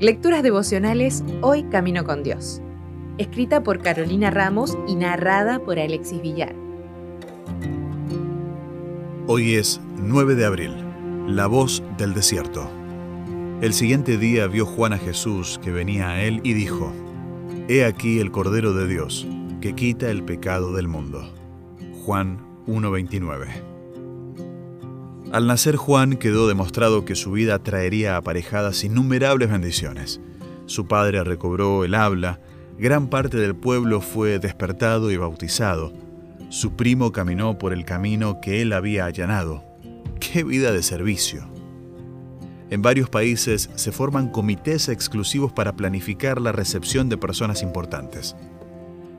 Lecturas 0.00 0.42
devocionales 0.42 1.22
Hoy 1.42 1.64
Camino 1.64 2.04
con 2.04 2.22
Dios. 2.22 2.62
Escrita 3.18 3.62
por 3.62 3.82
Carolina 3.82 4.30
Ramos 4.30 4.78
y 4.88 4.94
narrada 4.94 5.58
por 5.58 5.78
Alexis 5.78 6.22
Villar. 6.22 6.54
Hoy 9.26 9.56
es 9.56 9.80
9 9.98 10.34
de 10.36 10.46
abril, 10.46 10.72
la 11.26 11.46
voz 11.46 11.82
del 11.98 12.14
desierto. 12.14 12.68
El 13.60 13.74
siguiente 13.74 14.16
día 14.16 14.46
vio 14.46 14.64
Juan 14.64 14.94
a 14.94 14.98
Jesús 14.98 15.60
que 15.62 15.70
venía 15.70 16.08
a 16.08 16.22
él 16.22 16.40
y 16.44 16.54
dijo, 16.54 16.92
He 17.68 17.84
aquí 17.84 18.20
el 18.20 18.30
Cordero 18.30 18.72
de 18.72 18.88
Dios, 18.88 19.28
que 19.60 19.74
quita 19.74 20.10
el 20.10 20.24
pecado 20.24 20.72
del 20.72 20.88
mundo. 20.88 21.30
Juan 22.04 22.40
1.29 22.66 23.69
al 25.32 25.46
nacer 25.46 25.76
Juan 25.76 26.16
quedó 26.16 26.48
demostrado 26.48 27.04
que 27.04 27.14
su 27.14 27.32
vida 27.32 27.58
traería 27.60 28.16
aparejadas 28.16 28.82
innumerables 28.82 29.50
bendiciones. 29.50 30.20
Su 30.66 30.86
padre 30.86 31.22
recobró 31.22 31.84
el 31.84 31.94
habla, 31.94 32.40
gran 32.78 33.08
parte 33.08 33.36
del 33.36 33.54
pueblo 33.54 34.00
fue 34.00 34.38
despertado 34.38 35.10
y 35.10 35.16
bautizado. 35.16 35.92
Su 36.48 36.72
primo 36.72 37.12
caminó 37.12 37.58
por 37.58 37.72
el 37.72 37.84
camino 37.84 38.40
que 38.40 38.60
él 38.60 38.72
había 38.72 39.04
allanado. 39.04 39.62
¡Qué 40.18 40.42
vida 40.42 40.72
de 40.72 40.82
servicio! 40.82 41.48
En 42.70 42.82
varios 42.82 43.08
países 43.08 43.70
se 43.74 43.92
forman 43.92 44.30
comités 44.30 44.88
exclusivos 44.88 45.52
para 45.52 45.74
planificar 45.74 46.40
la 46.40 46.52
recepción 46.52 47.08
de 47.08 47.16
personas 47.16 47.62
importantes. 47.62 48.36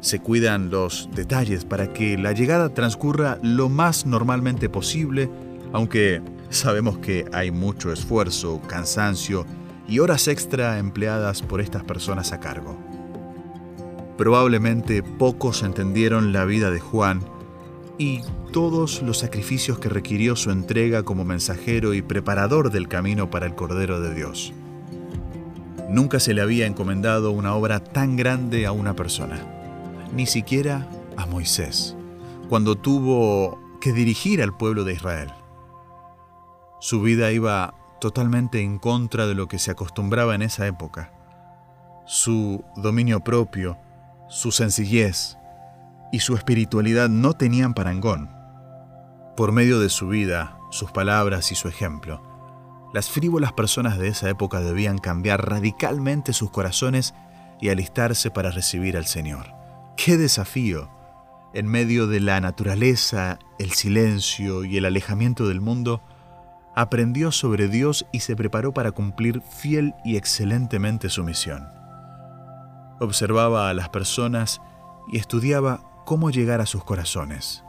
Se 0.00 0.18
cuidan 0.18 0.70
los 0.70 1.08
detalles 1.14 1.64
para 1.64 1.92
que 1.92 2.16
la 2.16 2.32
llegada 2.32 2.74
transcurra 2.74 3.38
lo 3.42 3.68
más 3.68 4.06
normalmente 4.06 4.68
posible 4.68 5.28
aunque 5.72 6.22
sabemos 6.50 6.98
que 6.98 7.26
hay 7.32 7.50
mucho 7.50 7.92
esfuerzo, 7.92 8.60
cansancio 8.66 9.46
y 9.88 9.98
horas 9.98 10.28
extra 10.28 10.78
empleadas 10.78 11.42
por 11.42 11.60
estas 11.60 11.84
personas 11.84 12.32
a 12.32 12.40
cargo. 12.40 12.76
Probablemente 14.16 15.02
pocos 15.02 15.62
entendieron 15.62 16.32
la 16.32 16.44
vida 16.44 16.70
de 16.70 16.80
Juan 16.80 17.22
y 17.98 18.20
todos 18.52 19.02
los 19.02 19.18
sacrificios 19.18 19.78
que 19.78 19.88
requirió 19.88 20.36
su 20.36 20.50
entrega 20.50 21.02
como 21.02 21.24
mensajero 21.24 21.94
y 21.94 22.02
preparador 22.02 22.70
del 22.70 22.88
camino 22.88 23.30
para 23.30 23.46
el 23.46 23.54
Cordero 23.54 24.00
de 24.00 24.14
Dios. 24.14 24.52
Nunca 25.88 26.20
se 26.20 26.34
le 26.34 26.40
había 26.40 26.66
encomendado 26.66 27.30
una 27.30 27.54
obra 27.54 27.80
tan 27.80 28.16
grande 28.16 28.66
a 28.66 28.72
una 28.72 28.94
persona, 28.94 29.40
ni 30.14 30.26
siquiera 30.26 30.88
a 31.16 31.26
Moisés, 31.26 31.96
cuando 32.48 32.76
tuvo 32.76 33.58
que 33.80 33.92
dirigir 33.92 34.42
al 34.42 34.56
pueblo 34.56 34.84
de 34.84 34.92
Israel. 34.92 35.30
Su 36.80 37.02
vida 37.02 37.30
iba 37.30 37.74
totalmente 38.00 38.62
en 38.62 38.78
contra 38.78 39.26
de 39.26 39.34
lo 39.34 39.48
que 39.48 39.58
se 39.58 39.70
acostumbraba 39.70 40.34
en 40.34 40.42
esa 40.42 40.66
época. 40.66 41.12
Su 42.06 42.64
dominio 42.76 43.20
propio, 43.20 43.78
su 44.28 44.50
sencillez 44.50 45.36
y 46.10 46.20
su 46.20 46.34
espiritualidad 46.34 47.10
no 47.10 47.34
tenían 47.34 47.74
parangón. 47.74 48.30
Por 49.36 49.52
medio 49.52 49.78
de 49.78 49.90
su 49.90 50.08
vida, 50.08 50.58
sus 50.70 50.90
palabras 50.90 51.52
y 51.52 51.54
su 51.54 51.68
ejemplo, 51.68 52.22
las 52.94 53.10
frívolas 53.10 53.52
personas 53.52 53.98
de 53.98 54.08
esa 54.08 54.28
época 54.30 54.60
debían 54.60 54.98
cambiar 54.98 55.48
radicalmente 55.48 56.32
sus 56.32 56.50
corazones 56.50 57.14
y 57.60 57.68
alistarse 57.68 58.30
para 58.30 58.50
recibir 58.50 58.96
al 58.96 59.06
Señor. 59.06 59.52
¡Qué 59.96 60.16
desafío! 60.16 60.90
En 61.52 61.66
medio 61.66 62.06
de 62.06 62.20
la 62.20 62.40
naturaleza, 62.40 63.38
el 63.58 63.72
silencio 63.72 64.64
y 64.64 64.76
el 64.76 64.86
alejamiento 64.86 65.46
del 65.46 65.60
mundo, 65.60 66.02
aprendió 66.74 67.32
sobre 67.32 67.68
Dios 67.68 68.06
y 68.12 68.20
se 68.20 68.36
preparó 68.36 68.72
para 68.72 68.92
cumplir 68.92 69.42
fiel 69.42 69.94
y 70.04 70.16
excelentemente 70.16 71.08
su 71.08 71.24
misión. 71.24 71.68
Observaba 73.00 73.68
a 73.68 73.74
las 73.74 73.88
personas 73.88 74.60
y 75.12 75.18
estudiaba 75.18 75.82
cómo 76.04 76.30
llegar 76.30 76.60
a 76.60 76.66
sus 76.66 76.84
corazones. 76.84 77.64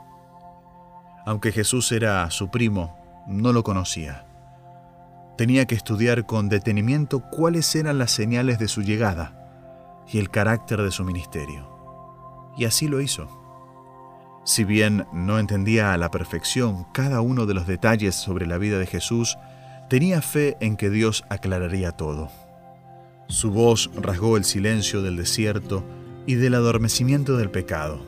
Aunque 1.24 1.52
Jesús 1.52 1.90
era 1.92 2.30
su 2.30 2.50
primo, 2.50 2.96
no 3.26 3.52
lo 3.52 3.62
conocía. 3.62 4.26
Tenía 5.36 5.66
que 5.66 5.74
estudiar 5.74 6.26
con 6.26 6.48
detenimiento 6.48 7.20
cuáles 7.30 7.74
eran 7.74 7.98
las 7.98 8.10
señales 8.10 8.58
de 8.58 8.68
su 8.68 8.82
llegada 8.82 9.38
y 10.06 10.18
el 10.18 10.30
carácter 10.30 10.82
de 10.82 10.90
su 10.90 11.04
ministerio. 11.04 11.68
Y 12.56 12.66
así 12.66 12.86
lo 12.86 13.00
hizo. 13.00 13.41
Si 14.44 14.64
bien 14.64 15.06
no 15.12 15.38
entendía 15.38 15.92
a 15.92 15.98
la 15.98 16.10
perfección 16.10 16.86
cada 16.92 17.20
uno 17.20 17.46
de 17.46 17.54
los 17.54 17.66
detalles 17.66 18.16
sobre 18.16 18.46
la 18.46 18.58
vida 18.58 18.78
de 18.78 18.86
Jesús, 18.86 19.38
tenía 19.88 20.20
fe 20.20 20.56
en 20.60 20.76
que 20.76 20.90
Dios 20.90 21.24
aclararía 21.28 21.92
todo. 21.92 22.28
Su 23.28 23.50
voz 23.50 23.90
rasgó 23.94 24.36
el 24.36 24.44
silencio 24.44 25.00
del 25.02 25.16
desierto 25.16 25.84
y 26.26 26.34
del 26.34 26.54
adormecimiento 26.54 27.36
del 27.36 27.50
pecado. 27.50 28.00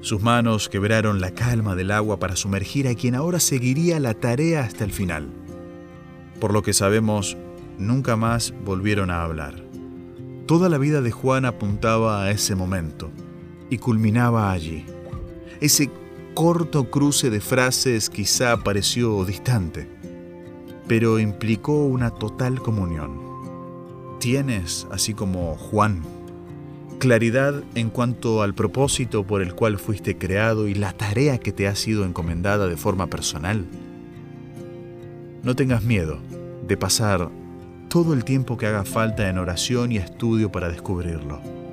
Sus 0.00 0.22
manos 0.22 0.68
quebraron 0.68 1.20
la 1.20 1.32
calma 1.32 1.74
del 1.74 1.90
agua 1.90 2.18
para 2.18 2.36
sumergir 2.36 2.88
a 2.88 2.94
quien 2.94 3.14
ahora 3.14 3.40
seguiría 3.40 4.00
la 4.00 4.14
tarea 4.14 4.62
hasta 4.62 4.84
el 4.84 4.92
final. 4.92 5.28
Por 6.40 6.52
lo 6.52 6.62
que 6.62 6.72
sabemos, 6.72 7.36
nunca 7.78 8.16
más 8.16 8.54
volvieron 8.64 9.10
a 9.10 9.22
hablar. 9.22 9.56
Toda 10.46 10.68
la 10.68 10.78
vida 10.78 11.02
de 11.02 11.10
Juan 11.10 11.44
apuntaba 11.44 12.22
a 12.22 12.30
ese 12.30 12.54
momento 12.54 13.10
y 13.70 13.78
culminaba 13.78 14.50
allí. 14.50 14.86
Ese 15.60 15.90
corto 16.34 16.88
cruce 16.88 17.30
de 17.30 17.40
frases 17.40 18.10
quizá 18.10 18.58
pareció 18.58 19.24
distante, 19.24 19.88
pero 20.86 21.18
implicó 21.18 21.84
una 21.84 22.10
total 22.10 22.60
comunión. 22.62 23.18
Tienes, 24.20 24.86
así 24.92 25.14
como 25.14 25.56
Juan, 25.56 26.02
claridad 27.00 27.64
en 27.74 27.90
cuanto 27.90 28.42
al 28.42 28.54
propósito 28.54 29.26
por 29.26 29.42
el 29.42 29.56
cual 29.56 29.78
fuiste 29.78 30.16
creado 30.16 30.68
y 30.68 30.74
la 30.74 30.92
tarea 30.92 31.38
que 31.38 31.50
te 31.50 31.66
ha 31.66 31.74
sido 31.74 32.04
encomendada 32.04 32.68
de 32.68 32.76
forma 32.76 33.08
personal. 33.08 33.66
No 35.42 35.56
tengas 35.56 35.82
miedo 35.82 36.18
de 36.68 36.76
pasar 36.76 37.30
todo 37.88 38.14
el 38.14 38.24
tiempo 38.24 38.56
que 38.56 38.66
haga 38.66 38.84
falta 38.84 39.28
en 39.28 39.38
oración 39.38 39.90
y 39.90 39.96
estudio 39.96 40.52
para 40.52 40.68
descubrirlo 40.68 41.67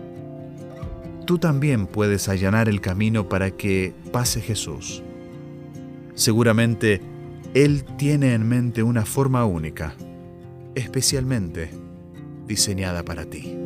tú 1.25 1.37
también 1.37 1.87
puedes 1.87 2.29
allanar 2.29 2.69
el 2.69 2.81
camino 2.81 3.27
para 3.27 3.51
que 3.51 3.93
pase 4.11 4.41
Jesús. 4.41 5.03
Seguramente 6.13 7.01
Él 7.53 7.83
tiene 7.97 8.33
en 8.33 8.47
mente 8.47 8.83
una 8.83 9.05
forma 9.05 9.45
única, 9.45 9.95
especialmente 10.75 11.71
diseñada 12.47 13.03
para 13.03 13.25
ti. 13.25 13.57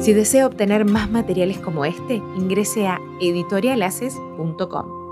Si 0.00 0.12
desea 0.12 0.46
obtener 0.46 0.84
más 0.84 1.10
materiales 1.10 1.58
como 1.58 1.84
este, 1.84 2.16
ingrese 2.36 2.86
a 2.86 2.98
editorialaces.com. 3.20 5.03